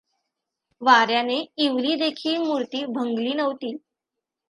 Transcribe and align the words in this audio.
वाऱ्याने 0.81 1.37
इवली 1.59 1.95
देखील 1.95 2.37
मूर्ती 2.39 2.85
भंगली 2.91 3.33
नव्हती. 3.33 3.75